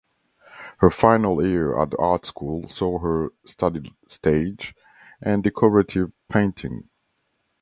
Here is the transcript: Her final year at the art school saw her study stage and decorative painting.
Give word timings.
Her 0.79 0.89
final 0.89 1.45
year 1.45 1.77
at 1.79 1.91
the 1.91 1.97
art 1.97 2.25
school 2.25 2.67
saw 2.67 2.97
her 2.97 3.29
study 3.45 3.95
stage 4.07 4.73
and 5.21 5.43
decorative 5.43 6.11
painting. 6.27 6.89